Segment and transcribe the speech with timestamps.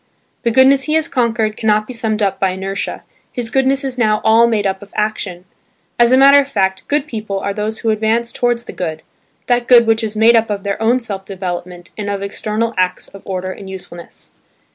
[0.41, 4.19] The goodness he has conquered cannot be summed up by inertia: his goodness is now
[4.23, 5.45] all made up of action.
[5.99, 9.85] As a matter of fact, good people are those who advance towards the good–that good
[9.85, 13.51] which is made up of their own self development and of external acts of order
[13.51, 14.31] and usefulness.